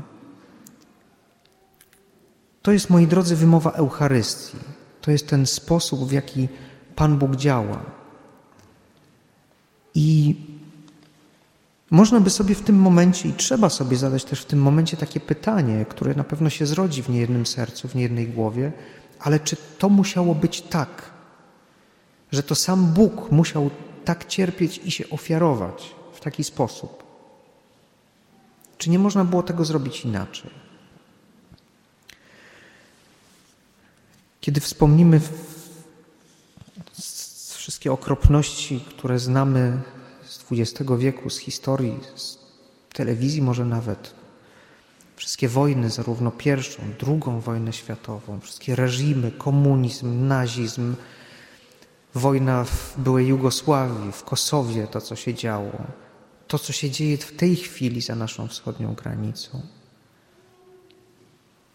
To 2.62 2.72
jest, 2.72 2.90
moi 2.90 3.06
drodzy, 3.06 3.36
wymowa 3.36 3.70
Eucharystii. 3.70 4.58
To 5.00 5.10
jest 5.10 5.28
ten 5.28 5.46
sposób, 5.46 6.08
w 6.08 6.12
jaki 6.12 6.48
Pan 6.96 7.18
Bóg 7.18 7.36
działa. 7.36 7.82
I 9.94 10.36
można 11.90 12.20
by 12.20 12.30
sobie 12.30 12.54
w 12.54 12.62
tym 12.62 12.76
momencie, 12.76 13.28
i 13.28 13.32
trzeba 13.32 13.68
sobie 13.68 13.96
zadać 13.96 14.24
też 14.24 14.42
w 14.42 14.44
tym 14.44 14.62
momencie 14.62 14.96
takie 14.96 15.20
pytanie, 15.20 15.86
które 15.88 16.14
na 16.14 16.24
pewno 16.24 16.50
się 16.50 16.66
zrodzi 16.66 17.02
w 17.02 17.08
niejednym 17.08 17.46
sercu, 17.46 17.88
w 17.88 17.94
niejednej 17.94 18.28
głowie, 18.28 18.72
ale 19.20 19.40
czy 19.40 19.56
to 19.78 19.88
musiało 19.88 20.34
być 20.34 20.62
tak, 20.62 21.10
że 22.32 22.42
to 22.42 22.54
sam 22.54 22.86
Bóg 22.86 23.32
musiał 23.32 23.70
tak 24.04 24.26
cierpieć 24.26 24.80
i 24.84 24.90
się 24.90 25.10
ofiarować 25.10 25.94
w 26.12 26.20
taki 26.20 26.44
sposób? 26.44 27.02
Czy 28.78 28.90
nie 28.90 28.98
można 28.98 29.24
było 29.24 29.42
tego 29.42 29.64
zrobić 29.64 30.04
inaczej? 30.04 30.50
Kiedy 34.40 34.60
wspomnimy 34.60 35.20
wszystkie 37.54 37.92
okropności, 37.92 38.80
które 38.80 39.18
znamy 39.18 39.80
z 40.24 40.44
XX 40.52 40.90
wieku, 40.98 41.30
z 41.30 41.38
historii, 41.38 42.00
z 42.16 42.38
telewizji 42.92 43.42
może 43.42 43.64
nawet, 43.64 44.14
wszystkie 45.16 45.48
wojny, 45.48 45.90
zarówno 45.90 46.30
pierwszą, 46.30 46.82
drugą 46.98 47.40
wojnę 47.40 47.72
światową, 47.72 48.40
wszystkie 48.40 48.76
reżimy, 48.76 49.32
komunizm, 49.32 50.26
nazizm, 50.28 50.94
wojna 52.14 52.64
w 52.64 52.94
byłej 52.98 53.26
Jugosławii, 53.26 54.12
w 54.12 54.24
Kosowie, 54.24 54.86
to 54.86 55.00
co 55.00 55.16
się 55.16 55.34
działo, 55.34 55.86
to 56.48 56.58
co 56.58 56.72
się 56.72 56.90
dzieje 56.90 57.18
w 57.18 57.36
tej 57.36 57.56
chwili 57.56 58.00
za 58.00 58.14
naszą 58.14 58.48
wschodnią 58.48 58.94
granicą. 58.94 59.60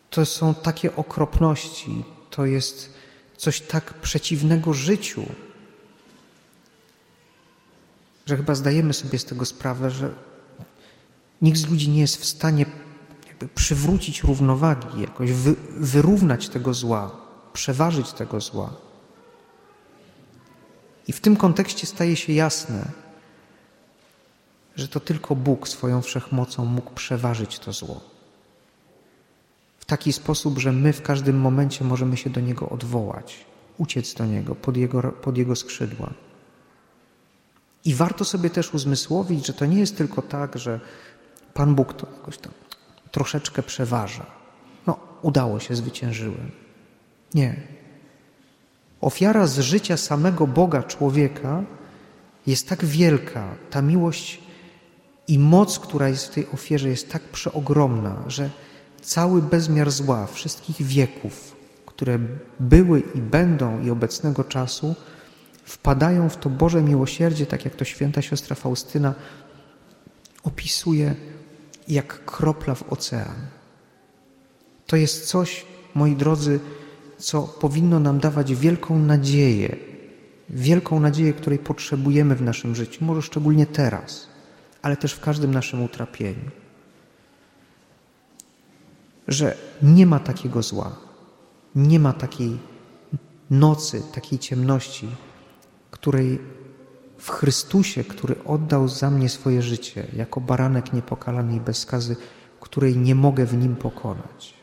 To 0.09 0.25
są 0.25 0.53
takie 0.53 0.95
okropności, 0.95 2.03
to 2.29 2.45
jest 2.45 2.93
coś 3.37 3.61
tak 3.61 3.93
przeciwnego 3.93 4.73
życiu, 4.73 5.25
że 8.25 8.37
chyba 8.37 8.55
zdajemy 8.55 8.93
sobie 8.93 9.19
z 9.19 9.25
tego 9.25 9.45
sprawę, 9.45 9.91
że 9.91 10.13
nikt 11.41 11.57
z 11.57 11.69
ludzi 11.69 11.89
nie 11.89 12.01
jest 12.01 12.17
w 12.17 12.25
stanie 12.25 12.65
przywrócić 13.55 14.23
równowagi, 14.23 15.01
jakoś 15.01 15.31
wy, 15.31 15.55
wyrównać 15.69 16.49
tego 16.49 16.73
zła, 16.73 17.11
przeważyć 17.53 18.13
tego 18.13 18.41
zła. 18.41 18.84
I 21.07 21.13
w 21.13 21.21
tym 21.21 21.35
kontekście 21.35 21.87
staje 21.87 22.15
się 22.15 22.33
jasne, 22.33 22.91
że 24.75 24.87
to 24.87 24.99
tylko 24.99 25.35
Bóg 25.35 25.67
swoją 25.67 26.01
wszechmocą 26.01 26.65
mógł 26.65 26.91
przeważyć 26.91 27.59
to 27.59 27.73
zło. 27.73 28.01
W 29.79 29.85
taki 29.85 30.13
sposób, 30.13 30.59
że 30.59 30.71
my 30.71 30.93
w 30.93 31.01
każdym 31.01 31.39
momencie 31.39 31.85
możemy 31.85 32.17
się 32.17 32.29
do 32.29 32.41
Niego 32.41 32.69
odwołać, 32.69 33.45
uciec 33.77 34.13
do 34.13 34.25
Niego, 34.25 34.55
pod 34.55 34.77
Jego, 34.77 35.01
pod 35.01 35.37
jego 35.37 35.55
skrzydła. 35.55 36.13
I 37.85 37.93
warto 37.93 38.25
sobie 38.25 38.49
też 38.49 38.73
uzmysłowić, 38.73 39.45
że 39.45 39.53
to 39.53 39.65
nie 39.65 39.79
jest 39.79 39.97
tylko 39.97 40.21
tak, 40.21 40.57
że 40.57 40.79
Pan 41.53 41.75
Bóg 41.75 41.93
to 41.93 42.07
jakoś 42.17 42.37
tam 42.37 42.51
troszeczkę 43.11 43.63
przeważa. 43.63 44.25
No, 44.87 44.99
udało 45.21 45.59
się, 45.59 45.75
zwyciężyłem. 45.75 46.51
Nie. 47.33 47.61
Ofiara 49.01 49.47
z 49.47 49.59
życia 49.59 49.97
samego 49.97 50.47
Boga 50.47 50.83
człowieka 50.83 51.63
jest 52.47 52.69
tak 52.69 52.85
wielka, 52.85 53.55
ta 53.69 53.81
miłość 53.81 54.39
i 55.27 55.39
moc, 55.39 55.79
która 55.79 56.09
jest 56.09 56.27
w 56.27 56.33
tej 56.33 56.47
ofierze, 56.53 56.89
jest 56.89 57.11
tak 57.11 57.21
przeogromna, 57.21 58.23
że 58.27 58.49
cały 59.01 59.41
bezmiar 59.41 59.91
zła 59.91 60.27
wszystkich 60.27 60.81
wieków, 60.81 61.55
które 61.85 62.19
były 62.59 62.99
i 63.15 63.21
będą 63.21 63.83
i 63.83 63.89
obecnego 63.89 64.43
czasu, 64.43 64.95
wpadają 65.63 66.29
w 66.29 66.37
to 66.37 66.49
Boże 66.49 66.81
miłosierdzie, 66.81 67.45
tak 67.45 67.65
jak 67.65 67.75
to 67.75 67.85
święta 67.85 68.21
siostra 68.21 68.55
Faustyna 68.55 69.13
opisuje, 70.43 71.15
jak 71.87 72.25
kropla 72.25 72.75
w 72.75 72.93
ocean. 72.93 73.35
To 74.87 74.95
jest 74.95 75.27
coś, 75.27 75.65
moi 75.93 76.15
drodzy, 76.15 76.59
co 77.17 77.41
powinno 77.41 77.99
nam 77.99 78.19
dawać 78.19 78.55
wielką 78.55 78.99
nadzieję, 78.99 79.75
wielką 80.49 80.99
nadzieję, 80.99 81.33
której 81.33 81.59
potrzebujemy 81.59 82.35
w 82.35 82.41
naszym 82.41 82.75
życiu, 82.75 83.05
może 83.05 83.21
szczególnie 83.21 83.65
teraz, 83.65 84.27
ale 84.81 84.97
też 84.97 85.13
w 85.13 85.19
każdym 85.19 85.53
naszym 85.53 85.83
utrapieniu. 85.83 86.51
Że 89.27 89.57
nie 89.81 90.05
ma 90.05 90.19
takiego 90.19 90.63
zła, 90.63 90.95
nie 91.75 91.99
ma 91.99 92.13
takiej 92.13 92.57
nocy, 93.49 94.03
takiej 94.13 94.39
ciemności, 94.39 95.07
której 95.91 96.39
w 97.17 97.29
Chrystusie, 97.29 98.03
który 98.03 98.43
oddał 98.43 98.87
za 98.87 99.11
mnie 99.11 99.29
swoje 99.29 99.61
życie, 99.61 100.07
jako 100.15 100.41
baranek 100.41 100.93
niepokalany 100.93 101.55
i 101.55 101.59
bez 101.59 101.77
skazy, 101.77 102.15
której 102.59 102.97
nie 102.97 103.15
mogę 103.15 103.45
w 103.45 103.57
nim 103.57 103.75
pokonać. 103.75 104.53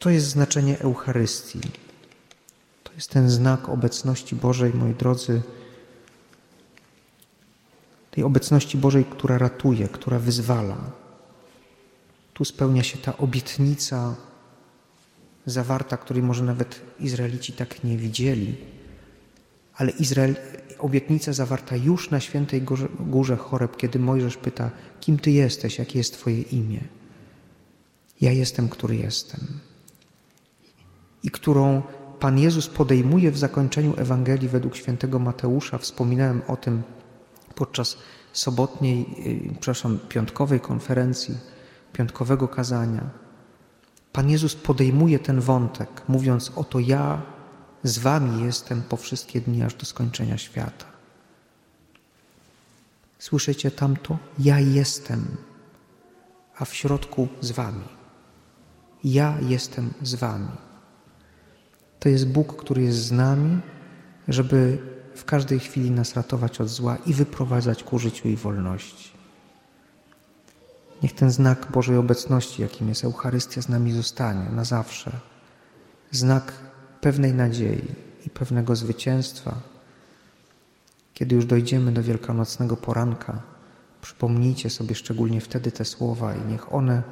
To 0.00 0.10
jest 0.10 0.26
znaczenie 0.26 0.78
Eucharystii. 0.78 1.60
To 2.84 2.92
jest 2.92 3.10
ten 3.10 3.30
znak 3.30 3.68
obecności 3.68 4.36
Bożej, 4.36 4.74
moi 4.74 4.94
drodzy, 4.94 5.42
tej 8.10 8.24
obecności 8.24 8.78
Bożej, 8.78 9.04
która 9.04 9.38
ratuje, 9.38 9.88
która 9.88 10.18
wyzwala. 10.18 10.90
Tu 12.34 12.44
spełnia 12.44 12.82
się 12.82 12.98
ta 12.98 13.18
obietnica 13.18 14.16
zawarta, 15.46 15.96
której 15.96 16.22
może 16.22 16.44
nawet 16.44 16.80
Izraelici 17.00 17.52
tak 17.52 17.84
nie 17.84 17.96
widzieli, 17.96 18.56
ale 19.74 19.90
Izrael, 19.90 20.36
obietnica 20.78 21.32
zawarta 21.32 21.76
już 21.76 22.10
na 22.10 22.20
świętej 22.20 22.62
górze, 22.62 22.88
górze 23.00 23.36
Choreb, 23.36 23.76
kiedy 23.76 23.98
Mojżesz 23.98 24.36
pyta, 24.36 24.70
kim 25.00 25.18
Ty 25.18 25.30
jesteś, 25.30 25.78
jakie 25.78 25.98
jest 25.98 26.14
Twoje 26.14 26.40
imię. 26.40 26.80
Ja 28.20 28.32
jestem, 28.32 28.68
który 28.68 28.96
jestem. 28.96 29.69
I 31.22 31.30
którą 31.30 31.82
Pan 32.20 32.38
Jezus 32.38 32.68
podejmuje 32.68 33.30
w 33.30 33.38
zakończeniu 33.38 33.94
Ewangelii 33.96 34.48
według 34.48 34.76
świętego 34.76 35.18
Mateusza. 35.18 35.78
Wspominałem 35.78 36.42
o 36.48 36.56
tym 36.56 36.82
podczas 37.54 37.96
sobotniej, 38.32 39.06
y, 39.26 39.54
przepraszam, 39.60 39.98
piątkowej 40.08 40.60
konferencji, 40.60 41.38
piątkowego 41.92 42.48
kazania. 42.48 43.10
Pan 44.12 44.30
Jezus 44.30 44.54
podejmuje 44.54 45.18
ten 45.18 45.40
wątek, 45.40 46.02
mówiąc: 46.08 46.52
Oto 46.56 46.78
ja 46.78 47.22
z 47.82 47.98
Wami 47.98 48.44
jestem 48.44 48.82
po 48.82 48.96
wszystkie 48.96 49.40
dni 49.40 49.62
aż 49.62 49.74
do 49.74 49.86
skończenia 49.86 50.38
świata. 50.38 50.84
Słyszycie 53.18 53.70
tamto? 53.70 54.18
Ja 54.38 54.60
jestem, 54.60 55.36
a 56.58 56.64
w 56.64 56.74
środku 56.74 57.28
z 57.40 57.50
Wami. 57.50 57.84
Ja 59.04 59.38
jestem 59.40 59.94
z 60.02 60.14
Wami. 60.14 60.69
To 62.00 62.08
jest 62.08 62.28
Bóg, 62.28 62.56
który 62.56 62.82
jest 62.82 62.98
z 62.98 63.12
nami, 63.12 63.60
żeby 64.28 64.78
w 65.14 65.24
każdej 65.24 65.58
chwili 65.58 65.90
nas 65.90 66.14
ratować 66.14 66.60
od 66.60 66.68
zła 66.68 66.96
i 67.06 67.14
wyprowadzać 67.14 67.84
ku 67.84 67.98
życiu 67.98 68.28
i 68.28 68.36
wolności. 68.36 69.10
Niech 71.02 71.14
ten 71.14 71.30
znak 71.30 71.66
Bożej 71.72 71.96
obecności, 71.96 72.62
jakim 72.62 72.88
jest 72.88 73.04
Eucharystia, 73.04 73.62
z 73.62 73.68
nami 73.68 73.92
zostanie 73.92 74.50
na 74.50 74.64
zawsze. 74.64 75.10
Znak 76.10 76.52
pewnej 77.00 77.34
nadziei 77.34 77.94
i 78.26 78.30
pewnego 78.30 78.76
zwycięstwa. 78.76 79.60
Kiedy 81.14 81.34
już 81.34 81.46
dojdziemy 81.46 81.92
do 81.92 82.02
wielkanocnego 82.02 82.76
poranka, 82.76 83.42
przypomnijcie 84.02 84.70
sobie 84.70 84.94
szczególnie 84.94 85.40
wtedy 85.40 85.72
te 85.72 85.84
słowa 85.84 86.34
i 86.34 86.40
niech 86.48 86.72
one 86.74 87.02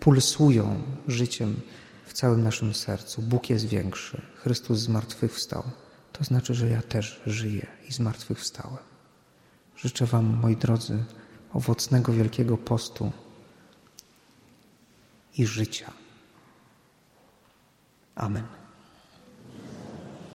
pulsują 0.00 0.82
życiem 1.08 1.60
w 2.06 2.12
całym 2.12 2.42
naszym 2.42 2.74
sercu. 2.74 3.22
Bóg 3.22 3.50
jest 3.50 3.66
większy, 3.66 4.22
Chrystus 4.36 4.78
zmartwychwstał. 4.78 5.62
To 6.12 6.24
znaczy, 6.24 6.54
że 6.54 6.68
ja 6.68 6.82
też 6.82 7.20
żyję 7.26 7.66
i 7.88 7.92
zmartwychwstałem. 7.92 8.84
Życzę 9.76 10.06
Wam, 10.06 10.38
moi 10.42 10.56
drodzy, 10.56 11.04
owocnego 11.52 12.12
Wielkiego 12.12 12.56
Postu 12.56 13.12
i 15.38 15.46
życia. 15.46 15.92
Amen. 18.14 18.65